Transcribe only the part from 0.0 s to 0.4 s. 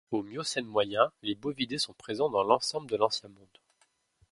Au